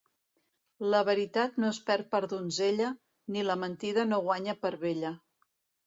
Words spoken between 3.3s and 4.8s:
ni la mentida no guanya per